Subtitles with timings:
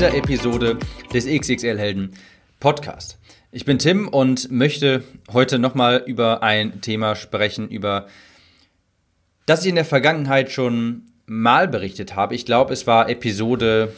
[0.00, 0.78] Dieser Episode
[1.12, 2.12] des XXL Helden
[2.58, 3.18] Podcast.
[3.52, 8.06] Ich bin Tim und möchte heute nochmal über ein Thema sprechen, über
[9.44, 12.34] das ich in der Vergangenheit schon mal berichtet habe.
[12.34, 13.92] Ich glaube, es war Episode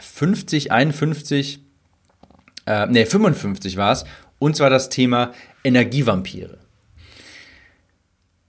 [0.00, 1.60] 50, 51,
[2.66, 4.04] äh, ne, 55 war es.
[4.40, 5.30] Und zwar das Thema
[5.62, 6.58] Energievampire.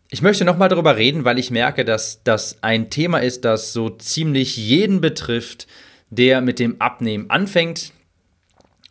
[0.09, 3.91] Ich möchte nochmal darüber reden, weil ich merke, dass das ein Thema ist, das so
[3.91, 5.67] ziemlich jeden betrifft,
[6.09, 7.91] der mit dem Abnehmen anfängt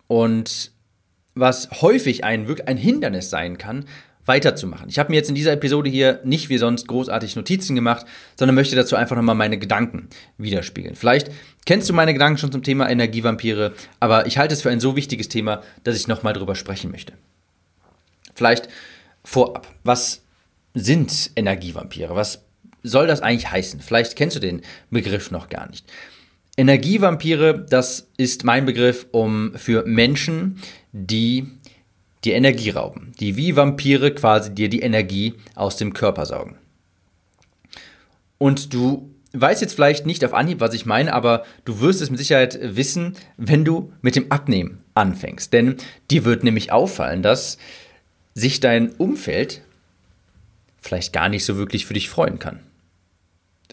[0.06, 0.72] und
[1.34, 3.86] was häufig ein, ein Hindernis sein kann,
[4.26, 4.88] weiterzumachen.
[4.88, 8.54] Ich habe mir jetzt in dieser Episode hier nicht wie sonst großartig Notizen gemacht, sondern
[8.54, 10.94] möchte dazu einfach nochmal meine Gedanken widerspiegeln.
[10.94, 11.30] Vielleicht
[11.66, 14.96] kennst du meine Gedanken schon zum Thema Energievampire, aber ich halte es für ein so
[14.96, 17.12] wichtiges Thema, dass ich nochmal drüber sprechen möchte.
[18.34, 18.68] Vielleicht
[19.24, 20.22] vorab, was
[20.72, 22.16] sind Energievampire?
[22.16, 22.44] Was
[22.82, 23.80] soll das eigentlich heißen?
[23.80, 25.90] Vielleicht kennst du den Begriff noch gar nicht.
[26.56, 30.60] Energievampire, das ist mein Begriff um für Menschen,
[30.92, 31.48] die
[32.24, 36.56] die Energie rauben, die wie Vampire quasi dir die Energie aus dem Körper saugen.
[38.38, 42.10] Und du weißt jetzt vielleicht nicht auf Anhieb, was ich meine, aber du wirst es
[42.10, 45.52] mit Sicherheit wissen, wenn du mit dem Abnehmen anfängst.
[45.52, 45.76] Denn
[46.10, 47.58] dir wird nämlich auffallen, dass
[48.34, 49.62] sich dein Umfeld
[50.80, 52.60] vielleicht gar nicht so wirklich für dich freuen kann.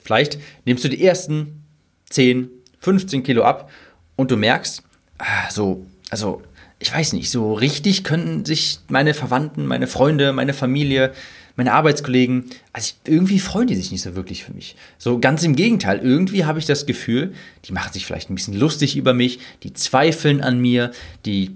[0.02, 1.64] Vielleicht nimmst du die ersten
[2.10, 2.50] 10,
[2.82, 3.70] 15 Kilo ab
[4.16, 4.84] und du merkst,
[5.18, 6.42] ah, so, also
[6.80, 11.14] ich weiß nicht, so richtig können sich meine Verwandten, meine Freunde, meine Familie,
[11.56, 14.76] meine Arbeitskollegen, also irgendwie freuen die sich nicht so wirklich für mich.
[14.98, 17.34] So ganz im Gegenteil, irgendwie habe ich das Gefühl,
[17.66, 20.92] die machen sich vielleicht ein bisschen lustig über mich, die zweifeln an mir,
[21.26, 21.56] die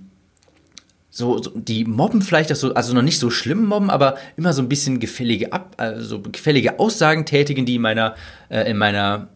[1.10, 4.52] so, so die mobben vielleicht das so, also noch nicht so schlimm mobben, aber immer
[4.52, 8.16] so ein bisschen gefällige Ab, also gefällige Aussagen tätigen, die in meiner,
[8.50, 9.30] äh, in meiner,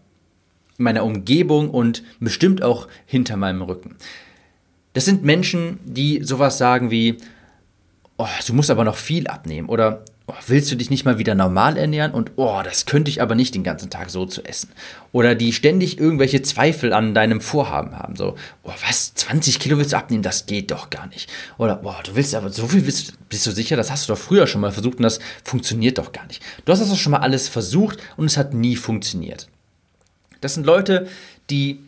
[0.80, 3.96] in meiner Umgebung und bestimmt auch hinter meinem Rücken.
[4.94, 7.18] Das sind Menschen, die sowas sagen wie,
[8.18, 11.36] oh, du musst aber noch viel abnehmen oder oh, willst du dich nicht mal wieder
[11.36, 14.70] normal ernähren und oh, das könnte ich aber nicht den ganzen Tag so zu essen.
[15.12, 18.16] Oder die ständig irgendwelche Zweifel an deinem Vorhaben haben.
[18.16, 20.24] So, oh, was, 20 Kilo willst du abnehmen?
[20.24, 21.30] Das geht doch gar nicht.
[21.58, 23.78] Oder, boah, du willst aber so viel, bist, bist du sicher?
[23.78, 26.42] Das hast du doch früher schon mal versucht und das funktioniert doch gar nicht.
[26.66, 29.48] Du hast das doch schon mal alles versucht und es hat nie funktioniert.
[30.42, 31.08] Das sind Leute,
[31.50, 31.80] die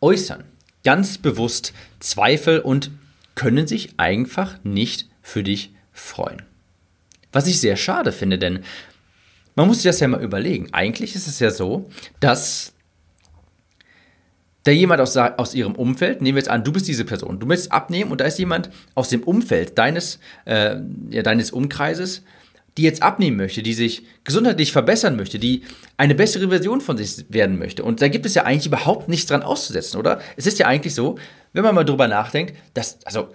[0.00, 0.44] äußern,
[0.84, 2.90] ganz bewusst Zweifel und
[3.34, 6.42] können sich einfach nicht für dich freuen.
[7.32, 8.60] Was ich sehr schade finde, denn
[9.56, 10.68] man muss sich das ja mal überlegen.
[10.72, 11.88] Eigentlich ist es ja so,
[12.20, 12.74] dass
[14.64, 17.46] da jemand aus, aus ihrem Umfeld, nehmen wir jetzt an, du bist diese Person, du
[17.46, 20.76] möchtest abnehmen und da ist jemand aus dem Umfeld deines, äh,
[21.10, 22.22] ja, deines Umkreises,
[22.76, 25.62] die jetzt abnehmen möchte, die sich gesundheitlich verbessern möchte, die
[25.96, 27.84] eine bessere Version von sich werden möchte.
[27.84, 30.20] Und da gibt es ja eigentlich überhaupt nichts dran auszusetzen, oder?
[30.36, 31.16] Es ist ja eigentlich so,
[31.52, 33.28] wenn man mal drüber nachdenkt, dass, also,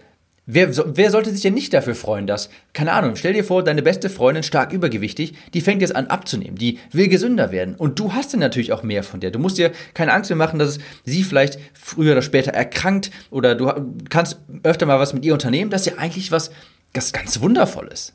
[0.45, 3.81] wer, wer sollte sich denn nicht dafür freuen, dass, keine Ahnung, stell dir vor, deine
[3.81, 7.75] beste Freundin, stark übergewichtig, die fängt jetzt an abzunehmen, die will gesünder werden.
[7.75, 9.31] Und du hast dann natürlich auch mehr von der.
[9.31, 13.55] Du musst dir keine Angst mehr machen, dass sie vielleicht früher oder später erkrankt oder
[13.55, 13.71] du
[14.09, 15.71] kannst öfter mal was mit ihr unternehmen.
[15.71, 16.51] Das ist ja eigentlich was,
[16.91, 18.13] das ganz Wundervolles.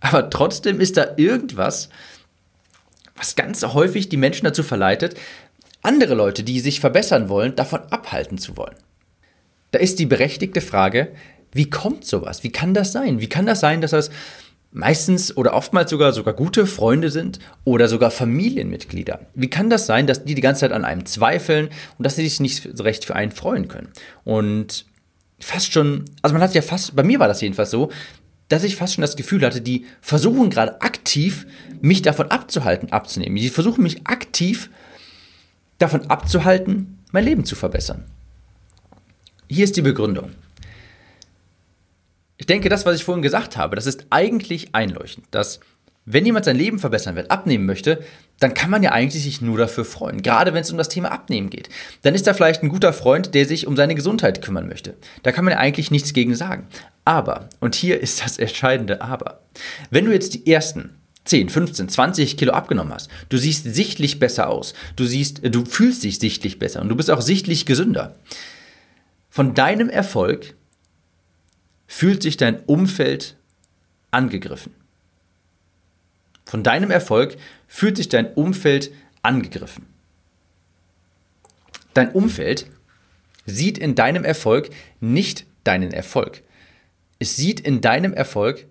[0.00, 1.88] Aber trotzdem ist da irgendwas,
[3.16, 5.16] was ganz häufig die Menschen dazu verleitet,
[5.82, 8.74] andere Leute, die sich verbessern wollen, davon abhalten zu wollen.
[9.70, 11.12] Da ist die berechtigte Frage,
[11.52, 12.42] wie kommt sowas?
[12.42, 13.20] Wie kann das sein?
[13.20, 14.10] Wie kann das sein, dass das
[14.72, 19.20] meistens oder oftmals sogar sogar gute Freunde sind oder sogar Familienmitglieder?
[19.34, 22.24] Wie kann das sein, dass die die ganze Zeit an einem zweifeln und dass sie
[22.24, 23.88] sich nicht recht für einen freuen können?
[24.24, 24.84] Und
[25.38, 27.90] fast schon, also man hat ja fast, bei mir war das jedenfalls so,
[28.48, 31.46] dass ich fast schon das Gefühl hatte, die versuchen gerade aktiv,
[31.80, 33.36] mich davon abzuhalten, abzunehmen.
[33.36, 34.70] Die versuchen mich aktiv
[35.78, 38.04] davon abzuhalten, mein Leben zu verbessern.
[39.48, 40.30] Hier ist die Begründung.
[42.36, 45.60] Ich denke, das, was ich vorhin gesagt habe, das ist eigentlich einleuchtend, dass
[46.04, 48.04] wenn jemand sein Leben verbessern will, abnehmen möchte,
[48.38, 50.22] dann kann man ja eigentlich sich nur dafür freuen.
[50.22, 51.68] Gerade wenn es um das Thema Abnehmen geht.
[52.02, 54.94] Dann ist da vielleicht ein guter Freund, der sich um seine Gesundheit kümmern möchte.
[55.22, 56.66] Da kann man ja eigentlich nichts gegen sagen.
[57.04, 59.40] Aber, und hier ist das entscheidende Aber,
[59.90, 60.90] wenn du jetzt die ersten
[61.26, 63.10] 10, 15, 20 Kilo abgenommen hast.
[63.28, 64.74] Du siehst sichtlich besser aus.
[64.94, 68.14] Du siehst, du fühlst dich sichtlich besser und du bist auch sichtlich gesünder.
[69.28, 70.54] Von deinem Erfolg
[71.86, 73.36] fühlt sich dein Umfeld
[74.10, 74.72] angegriffen.
[76.46, 79.86] Von deinem Erfolg fühlt sich dein Umfeld angegriffen.
[81.92, 82.66] Dein Umfeld
[83.44, 84.70] sieht in deinem Erfolg
[85.00, 86.42] nicht deinen Erfolg.
[87.18, 88.66] Es sieht in deinem Erfolg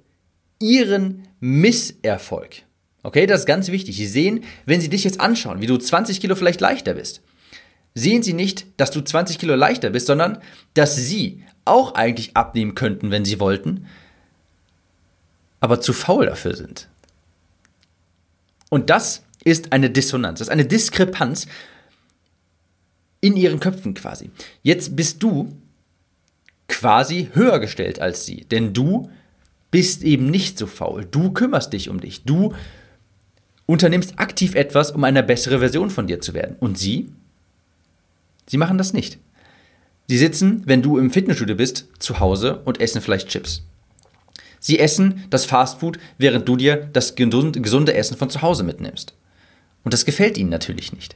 [0.60, 2.64] ihren Misserfolg.
[3.04, 3.98] Okay, das ist ganz wichtig.
[3.98, 7.22] Sie sehen, wenn sie dich jetzt anschauen, wie du 20 Kilo vielleicht leichter bist,
[7.94, 10.40] sehen sie nicht, dass du 20 Kilo leichter bist, sondern
[10.74, 13.88] dass sie auch eigentlich abnehmen könnten, wenn sie wollten,
[15.60, 16.90] aber zu faul dafür sind.
[18.76, 21.48] Und das ist eine Dissonanz, das ist eine Diskrepanz
[23.22, 24.32] in ihren Köpfen quasi.
[24.64, 25.56] Jetzt bist du
[26.68, 29.10] quasi höher gestellt als sie, denn du
[29.72, 31.08] bist eben nicht so faul.
[31.10, 32.26] Du kümmerst dich um dich.
[32.26, 32.54] Du
[33.66, 36.58] unternimmst aktiv etwas, um eine bessere Version von dir zu werden.
[36.60, 37.14] Und sie?
[38.46, 39.20] Sie machen das nicht.
[40.10, 43.64] Sie sitzen, wenn du im Fitnessstudio bist, zu Hause und essen vielleicht Chips.
[44.66, 49.14] Sie essen das Fastfood, während du dir das gesunde Essen von zu Hause mitnimmst.
[49.84, 51.16] Und das gefällt ihnen natürlich nicht.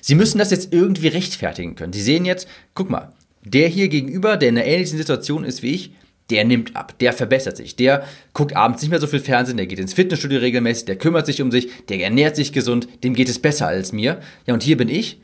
[0.00, 1.92] Sie müssen das jetzt irgendwie rechtfertigen können.
[1.92, 5.74] Sie sehen jetzt, guck mal, der hier gegenüber, der in einer ähnlichen Situation ist wie
[5.74, 5.92] ich,
[6.30, 9.66] der nimmt ab, der verbessert sich, der guckt abends nicht mehr so viel Fernsehen, der
[9.66, 13.28] geht ins Fitnessstudio regelmäßig, der kümmert sich um sich, der ernährt sich gesund, dem geht
[13.28, 14.22] es besser als mir.
[14.46, 15.20] Ja, und hier bin ich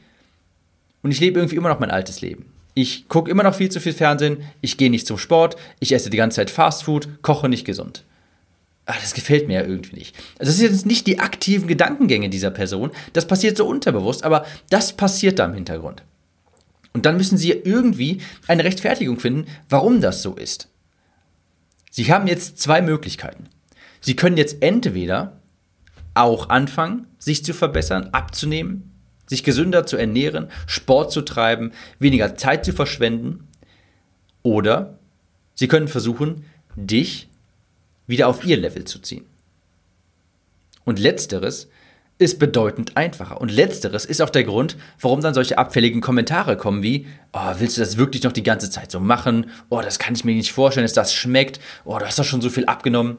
[1.03, 2.53] und ich lebe irgendwie immer noch mein altes Leben.
[2.81, 6.11] Ich gucke immer noch viel zu viel Fernsehen, ich gehe nicht zum Sport, ich esse
[6.11, 8.05] die ganze Zeit Fastfood, koche nicht gesund.
[8.87, 10.15] Ach, das gefällt mir ja irgendwie nicht.
[10.39, 14.47] Also das sind jetzt nicht die aktiven Gedankengänge dieser Person, das passiert so unterbewusst, aber
[14.71, 16.05] das passiert da im Hintergrund.
[16.93, 20.69] Und dann müssen Sie irgendwie eine Rechtfertigung finden, warum das so ist.
[21.91, 23.49] Sie haben jetzt zwei Möglichkeiten.
[24.01, 25.41] Sie können jetzt entweder
[26.15, 28.93] auch anfangen, sich zu verbessern, abzunehmen,
[29.29, 33.49] sich gesünder zu ernähren, Sport zu treiben, weniger Zeit zu verschwenden,
[34.43, 34.99] oder
[35.55, 36.45] Sie können versuchen,
[36.77, 37.29] dich
[38.07, 39.27] wieder auf Ihr Level zu ziehen.
[40.85, 41.69] Und letzteres
[42.19, 43.41] ist bedeutend einfacher.
[43.41, 47.77] Und letzteres ist auch der Grund, warum dann solche abfälligen Kommentare kommen wie, oh, willst
[47.77, 49.51] du das wirklich noch die ganze Zeit so machen?
[49.69, 51.61] Oh, das kann ich mir nicht vorstellen, dass das schmeckt.
[51.85, 53.19] Oh, du hast doch schon so viel abgenommen.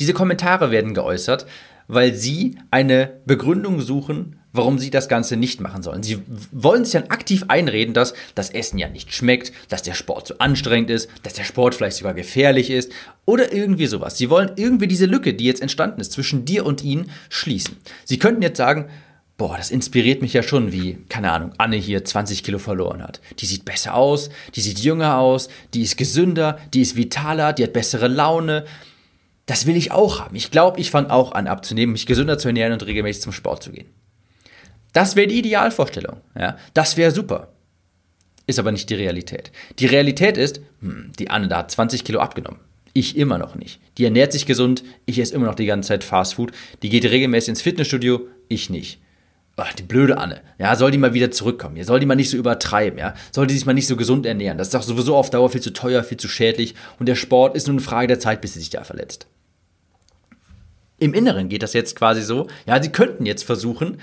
[0.00, 1.46] Diese Kommentare werden geäußert,
[1.88, 6.02] weil sie eine Begründung suchen, warum sie das Ganze nicht machen sollen.
[6.02, 6.18] Sie
[6.52, 10.40] wollen sich dann aktiv einreden, dass das Essen ja nicht schmeckt, dass der Sport zu
[10.40, 12.92] anstrengend ist, dass der Sport vielleicht sogar gefährlich ist
[13.24, 14.16] oder irgendwie sowas.
[14.18, 17.76] Sie wollen irgendwie diese Lücke, die jetzt entstanden ist zwischen dir und ihnen, schließen.
[18.04, 18.88] Sie könnten jetzt sagen,
[19.36, 23.20] boah, das inspiriert mich ja schon, wie, keine Ahnung, Anne hier 20 Kilo verloren hat.
[23.38, 27.64] Die sieht besser aus, die sieht jünger aus, die ist gesünder, die ist vitaler, die
[27.64, 28.64] hat bessere Laune.
[29.44, 30.36] Das will ich auch haben.
[30.36, 33.62] Ich glaube, ich fange auch an abzunehmen, mich gesünder zu ernähren und regelmäßig zum Sport
[33.62, 33.86] zu gehen.
[34.96, 36.22] Das wäre die Idealvorstellung.
[36.34, 36.56] Ja?
[36.72, 37.52] Das wäre super.
[38.46, 39.52] Ist aber nicht die Realität.
[39.78, 42.60] Die Realität ist, hm, die Anne da hat 20 Kilo abgenommen.
[42.94, 43.78] Ich immer noch nicht.
[43.98, 46.52] Die ernährt sich gesund, ich esse immer noch die ganze Zeit Fastfood.
[46.82, 48.98] Die geht regelmäßig ins Fitnessstudio, ich nicht.
[49.56, 50.40] Ach, die blöde Anne.
[50.58, 51.76] Ja, soll die mal wieder zurückkommen.
[51.76, 53.12] Ja, soll die mal nicht so übertreiben, ja.
[53.32, 54.56] Soll die sich mal nicht so gesund ernähren.
[54.56, 56.74] Das ist doch sowieso auf Dauer viel zu teuer, viel zu schädlich.
[56.98, 59.26] Und der Sport ist nur eine Frage der Zeit, bis sie sich da verletzt.
[60.98, 62.46] Im Inneren geht das jetzt quasi so.
[62.64, 63.98] Ja, sie könnten jetzt versuchen,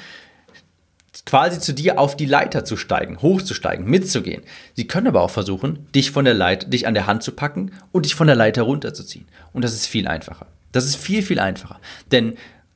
[1.26, 4.44] quasi zu dir auf die Leiter zu steigen, hochzusteigen, mitzugehen.
[4.74, 7.72] Sie können aber auch versuchen, dich von der Leiter, dich an der Hand zu packen
[7.92, 9.28] und dich von der Leiter runterzuziehen.
[9.54, 10.48] Und das ist viel einfacher.
[10.72, 11.80] Das ist viel, viel einfacher.
[12.12, 12.34] Denn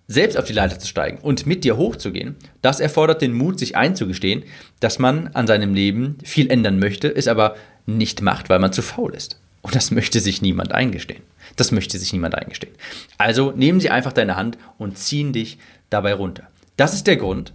[0.08, 3.76] selbst auf die Leiter zu steigen und mit dir hochzugehen, das erfordert den Mut, sich
[3.76, 4.44] einzugestehen,
[4.80, 8.82] dass man an seinem Leben viel ändern möchte, es aber nicht macht, weil man zu
[8.82, 9.40] faul ist.
[9.62, 11.24] Und das möchte sich niemand eingestehen.
[11.58, 12.74] Das möchte sich niemand eingestehen.
[13.18, 15.58] Also nehmen Sie einfach deine Hand und ziehen dich
[15.90, 16.44] dabei runter.
[16.78, 17.52] Das ist der Grund,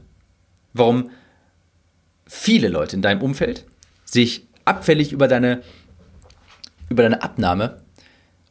[0.73, 1.11] warum
[2.26, 3.67] viele Leute in deinem Umfeld
[4.05, 5.62] sich abfällig über deine,
[6.88, 7.83] über deine Abnahme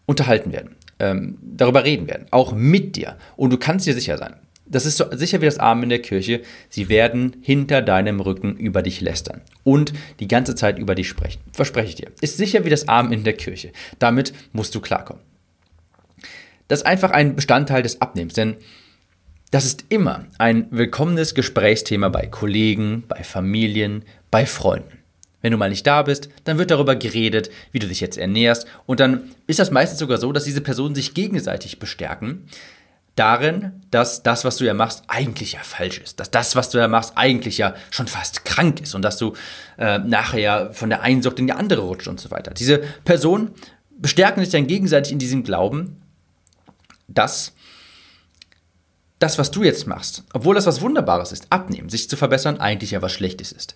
[0.06, 3.18] unterhalten werden, ähm, darüber reden werden, auch mit dir.
[3.36, 4.36] Und du kannst dir sicher sein,
[4.72, 8.56] das ist so sicher wie das Arm in der Kirche, sie werden hinter deinem Rücken
[8.56, 11.42] über dich lästern und die ganze Zeit über dich sprechen.
[11.51, 12.12] Verspreche ich dir.
[12.22, 13.72] Ist sicher wie das Arm in der Kirche.
[14.00, 15.22] Damit musst du klarkommen.
[16.70, 18.56] Das ist einfach ein Bestandteil des Abnehmens, denn
[19.51, 24.98] das ist immer ein willkommenes Gesprächsthema bei Kollegen, bei Familien, bei Freunden.
[25.41, 28.65] Wenn du mal nicht da bist, dann wird darüber geredet, wie du dich jetzt ernährst.
[28.86, 32.48] Und dann ist das meistens sogar so, dass diese Personen sich gegenseitig bestärken
[33.15, 36.22] darin, dass das, was du ja machst, eigentlich ja falsch ist.
[36.22, 39.34] Dass das, was du ja machst, eigentlich ja schon fast krank ist und dass du
[39.77, 42.53] äh, nachher ja von der einen Sucht in die andere rutscht und so weiter.
[42.53, 43.51] Diese Personen
[43.98, 46.01] bestärken sich dann gegenseitig in diesem Glauben,
[47.10, 47.53] dass
[49.22, 52.92] das, was du jetzt machst, obwohl das was Wunderbares ist, abnehmen, sich zu verbessern, eigentlich
[52.92, 53.75] ja was Schlechtes ist.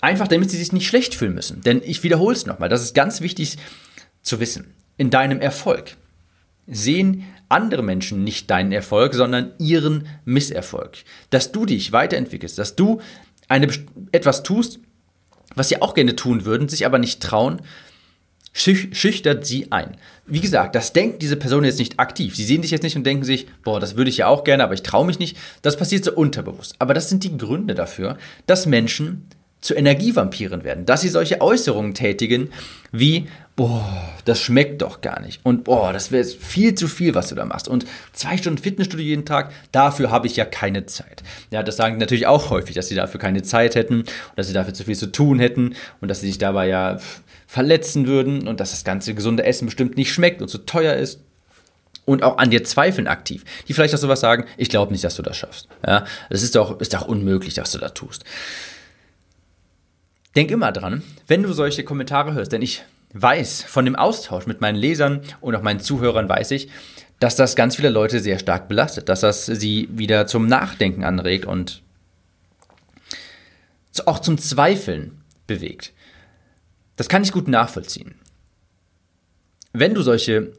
[0.00, 1.60] Einfach damit sie sich nicht schlecht fühlen müssen.
[1.60, 3.58] Denn ich wiederhole es nochmal, das ist ganz wichtig
[4.22, 4.74] zu wissen.
[4.96, 5.96] In deinem Erfolg
[6.66, 10.96] sehen andere Menschen nicht deinen Erfolg, sondern ihren Misserfolg.
[11.30, 13.00] Dass du dich weiterentwickelst, dass du
[13.48, 13.68] eine,
[14.12, 14.80] etwas tust,
[15.54, 17.60] was sie auch gerne tun würden, sich aber nicht trauen,
[18.54, 19.96] schüchtert sie ein.
[20.26, 22.36] Wie gesagt, das denkt diese Person jetzt nicht aktiv.
[22.36, 24.64] Sie sehen dich jetzt nicht und denken sich, boah, das würde ich ja auch gerne,
[24.64, 25.36] aber ich traue mich nicht.
[25.60, 26.76] Das passiert so unterbewusst.
[26.78, 29.26] Aber das sind die Gründe dafür, dass Menschen
[29.60, 32.50] zu Energievampiren werden, dass sie solche Äußerungen tätigen
[32.92, 37.28] wie, boah, das schmeckt doch gar nicht und boah, das wäre viel zu viel, was
[37.28, 41.22] du da machst und zwei Stunden Fitnessstudio jeden Tag, dafür habe ich ja keine Zeit.
[41.50, 44.54] Ja, das sagen natürlich auch häufig, dass sie dafür keine Zeit hätten und dass sie
[44.54, 46.98] dafür zu viel zu tun hätten und dass sie sich dabei ja
[47.46, 51.20] verletzen würden und dass das ganze gesunde Essen bestimmt nicht schmeckt und zu teuer ist
[52.06, 55.14] und auch an dir zweifeln aktiv, die vielleicht auch sowas sagen, ich glaube nicht, dass
[55.14, 55.68] du das schaffst.
[55.86, 58.24] Ja, das ist doch, ist doch unmöglich, dass du das tust.
[60.34, 62.82] Denk immer dran, wenn du solche Kommentare hörst, denn ich
[63.14, 66.68] weiß von dem Austausch mit meinen Lesern und auch meinen Zuhörern weiß ich,
[67.20, 71.46] dass das ganz viele Leute sehr stark belastet, dass das sie wieder zum Nachdenken anregt
[71.46, 71.82] und
[74.06, 75.92] auch zum Zweifeln bewegt.
[76.96, 78.16] Das kann ich gut nachvollziehen.
[79.72, 80.52] Wenn du solche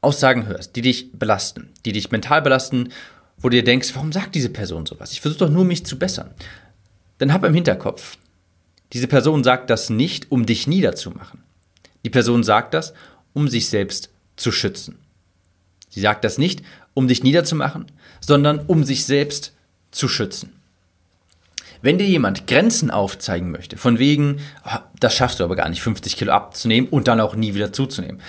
[0.00, 2.90] Aussagen hörst, die dich belasten, die dich mental belasten,
[3.38, 5.12] wo du dir denkst, warum sagt diese Person sowas?
[5.12, 6.30] Ich versuche doch nur, mich zu bessern.
[7.18, 8.16] Dann hab im Hinterkopf,
[8.92, 11.42] diese Person sagt das nicht, um dich niederzumachen.
[12.04, 12.94] Die Person sagt das,
[13.32, 14.98] um sich selbst zu schützen.
[15.88, 16.62] Sie sagt das nicht,
[16.94, 17.86] um dich niederzumachen,
[18.20, 19.54] sondern um sich selbst
[19.90, 20.52] zu schützen.
[21.82, 25.80] Wenn dir jemand Grenzen aufzeigen möchte, von wegen, oh, das schaffst du aber gar nicht,
[25.82, 28.20] 50 Kilo abzunehmen und dann auch nie wieder zuzunehmen,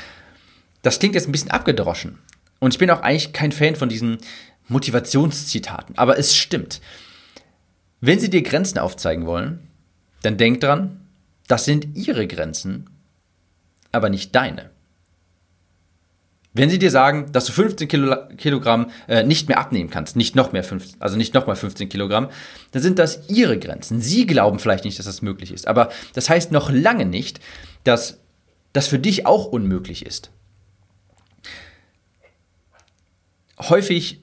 [0.82, 2.18] das klingt jetzt ein bisschen abgedroschen.
[2.60, 4.20] Und ich bin auch eigentlich kein Fan von diesen
[4.68, 6.80] Motivationszitaten, aber es stimmt.
[8.00, 9.68] Wenn sie dir Grenzen aufzeigen wollen,
[10.22, 11.02] dann denk dran,
[11.48, 12.90] das sind ihre Grenzen,
[13.92, 14.70] aber nicht deine.
[16.54, 20.36] Wenn sie dir sagen, dass du 15 Kilo, Kilogramm äh, nicht mehr abnehmen kannst, nicht
[20.36, 22.30] noch mehr 15, also nicht noch mal 15 Kilogramm,
[22.72, 24.02] dann sind das ihre Grenzen.
[24.02, 25.66] Sie glauben vielleicht nicht, dass das möglich ist.
[25.66, 27.40] Aber das heißt noch lange nicht,
[27.86, 28.20] dass
[28.74, 30.30] das für dich auch unmöglich ist.
[33.58, 34.22] Häufig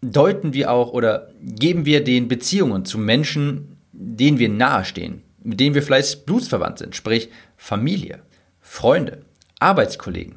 [0.00, 5.74] deuten wir auch oder geben wir den Beziehungen zu Menschen denen wir nahestehen, mit denen
[5.74, 8.22] wir vielleicht blutsverwandt sind, sprich Familie,
[8.70, 9.22] Freunde,
[9.58, 10.36] Arbeitskollegen.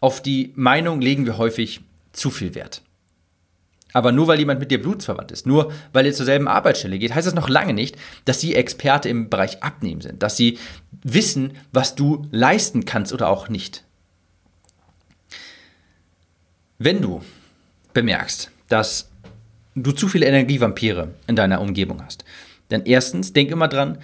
[0.00, 1.80] Auf die Meinung legen wir häufig
[2.12, 2.82] zu viel Wert.
[3.92, 7.14] Aber nur weil jemand mit dir blutsverwandt ist, nur weil ihr zur selben Arbeitsstelle geht,
[7.14, 10.58] heißt das noch lange nicht, dass sie Experte im Bereich Abnehmen sind, dass sie
[11.02, 13.84] wissen, was du leisten kannst oder auch nicht.
[16.78, 17.22] Wenn du
[17.92, 19.10] bemerkst, dass
[19.74, 22.24] du zu viele Energievampire in deiner Umgebung hast.
[22.70, 23.98] Denn erstens, denk immer dran,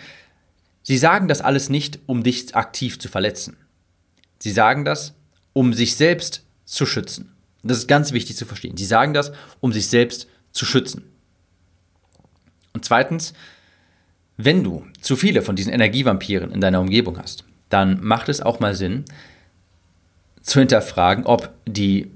[0.82, 3.56] sie sagen das alles nicht, um dich aktiv zu verletzen.
[4.38, 5.14] Sie sagen das,
[5.52, 7.32] um sich selbst zu schützen.
[7.62, 8.76] das ist ganz wichtig zu verstehen.
[8.76, 11.04] Sie sagen das, um sich selbst zu schützen.
[12.72, 13.34] Und zweitens,
[14.36, 18.60] wenn du zu viele von diesen Energievampiren in deiner Umgebung hast, dann macht es auch
[18.60, 19.04] mal Sinn,
[20.42, 22.10] zu hinterfragen, ob die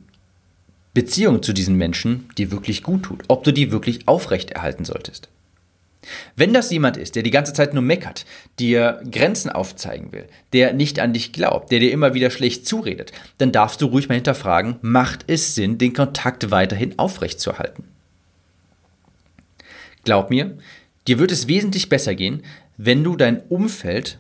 [0.93, 5.29] Beziehung zu diesen Menschen dir wirklich gut tut, ob du die wirklich aufrechterhalten solltest.
[6.37, 8.27] Wenn das jemand ist, der die ganze Zeit nur meckert,
[8.59, 13.13] dir Grenzen aufzeigen will, der nicht an dich glaubt, der dir immer wieder schlecht zuredet,
[13.39, 17.85] dann darfst du ruhig mal hinterfragen, macht es Sinn, den Kontakt weiterhin aufrechtzuerhalten?
[20.05, 20.57] Glaub mir,
[21.09, 22.43] dir wird es wesentlich besser gehen,
[22.77, 24.19] wenn du dein Umfeld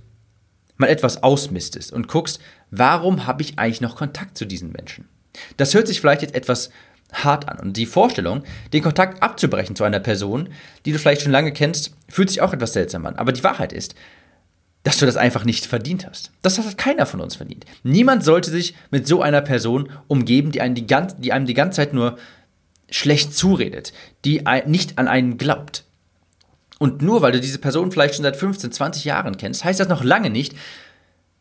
[0.76, 2.40] mal etwas ausmistest und guckst,
[2.70, 5.08] warum habe ich eigentlich noch Kontakt zu diesen Menschen?
[5.56, 6.70] Das hört sich vielleicht jetzt etwas
[7.12, 7.58] hart an.
[7.58, 10.48] Und die Vorstellung, den Kontakt abzubrechen zu einer Person,
[10.84, 13.16] die du vielleicht schon lange kennst, fühlt sich auch etwas seltsam an.
[13.16, 13.94] Aber die Wahrheit ist,
[14.82, 16.30] dass du das einfach nicht verdient hast.
[16.42, 17.64] Das hat keiner von uns verdient.
[17.82, 21.54] Niemand sollte sich mit so einer Person umgeben, die einem die, ganze, die einem die
[21.54, 22.18] ganze Zeit nur
[22.88, 23.92] schlecht zuredet,
[24.24, 25.84] die nicht an einen glaubt.
[26.78, 29.88] Und nur weil du diese Person vielleicht schon seit 15, 20 Jahren kennst, heißt das
[29.88, 30.54] noch lange nicht,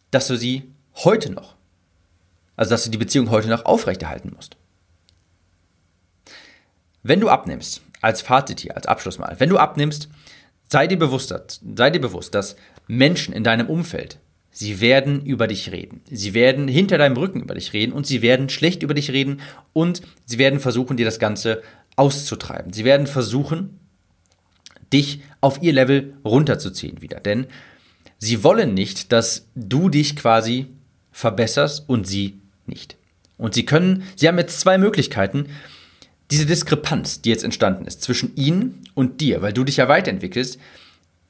[0.09, 0.63] dass du sie
[1.03, 1.55] heute noch
[2.57, 4.55] also, dass du die Beziehung heute noch aufrechterhalten musst.
[7.07, 10.09] Wenn du abnimmst, als Fazit hier, als Abschluss mal, wenn du abnimmst,
[10.71, 11.31] sei dir bewusst,
[11.75, 12.55] sei dir bewusst, dass
[12.87, 14.17] Menschen in deinem Umfeld,
[14.49, 16.01] sie werden über dich reden.
[16.09, 19.41] Sie werden hinter deinem Rücken über dich reden und sie werden schlecht über dich reden
[19.71, 21.61] und sie werden versuchen, dir das Ganze
[21.95, 22.73] auszutreiben.
[22.73, 23.79] Sie werden versuchen,
[24.91, 27.19] dich auf ihr Level runterzuziehen wieder.
[27.19, 27.45] Denn
[28.17, 30.69] sie wollen nicht, dass du dich quasi
[31.11, 32.97] verbesserst und sie nicht.
[33.37, 35.49] Und Sie können, Sie haben jetzt zwei Möglichkeiten,
[36.31, 40.59] diese Diskrepanz, die jetzt entstanden ist zwischen ihnen und dir, weil du dich ja weiterentwickelst,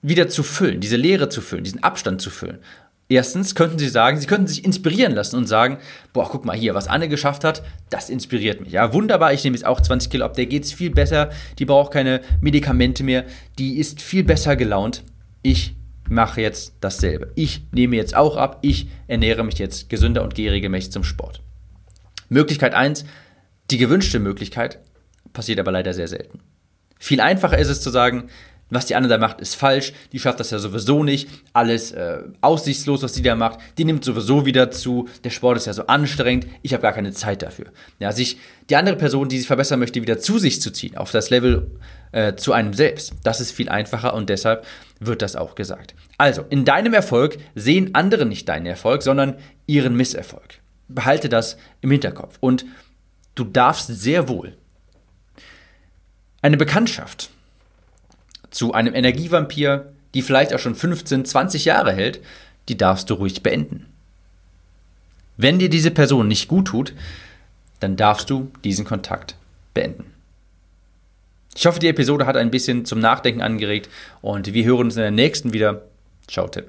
[0.01, 2.59] wieder zu füllen, diese Leere zu füllen, diesen Abstand zu füllen.
[3.07, 5.77] Erstens könnten sie sagen, sie könnten sich inspirieren lassen und sagen,
[6.11, 8.71] boah, guck mal hier, was Anne geschafft hat, das inspiriert mich.
[8.71, 11.65] Ja, wunderbar, ich nehme jetzt auch 20 Kilo ab, der geht es viel besser, die
[11.65, 13.25] braucht keine Medikamente mehr,
[13.59, 15.03] die ist viel besser gelaunt.
[15.43, 15.75] Ich
[16.09, 17.31] mache jetzt dasselbe.
[17.35, 21.41] Ich nehme jetzt auch ab, ich ernähre mich jetzt gesünder und gehe regelmäßig zum Sport.
[22.29, 23.05] Möglichkeit 1,
[23.69, 24.79] die gewünschte Möglichkeit,
[25.35, 26.39] passiert aber leider sehr selten.
[26.99, 28.29] Viel einfacher ist es zu sagen,
[28.69, 29.93] was die andere da macht, ist falsch.
[30.11, 31.29] Die schafft das ja sowieso nicht.
[31.53, 33.59] Alles äh, aussichtslos, was die da macht.
[33.77, 35.07] Die nimmt sowieso wieder zu.
[35.23, 36.47] Der Sport ist ja so anstrengend.
[36.63, 37.67] Ich habe gar keine Zeit dafür.
[37.99, 38.39] Ja, sich
[38.69, 41.69] die andere Person, die sich verbessern möchte, wieder zu sich zu ziehen, auf das Level
[42.11, 43.13] äh, zu einem selbst.
[43.23, 44.65] Das ist viel einfacher und deshalb
[44.99, 45.93] wird das auch gesagt.
[46.17, 49.35] Also, in deinem Erfolg sehen andere nicht deinen Erfolg, sondern
[49.67, 50.59] ihren Misserfolg.
[50.87, 52.37] Behalte das im Hinterkopf.
[52.39, 52.65] Und
[53.35, 54.57] du darfst sehr wohl
[56.45, 57.31] eine Bekanntschaft
[58.51, 62.21] zu einem Energievampir, die vielleicht auch schon 15, 20 Jahre hält,
[62.69, 63.87] die darfst du ruhig beenden.
[65.37, 66.93] Wenn dir diese Person nicht gut tut,
[67.79, 69.35] dann darfst du diesen Kontakt
[69.73, 70.13] beenden.
[71.55, 73.89] Ich hoffe, die Episode hat ein bisschen zum Nachdenken angeregt
[74.21, 75.81] und wir hören uns in der nächsten wieder.
[76.27, 76.67] Ciao, Tipp.